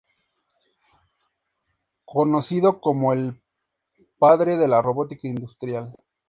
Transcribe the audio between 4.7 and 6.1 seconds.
Robótica Industrial".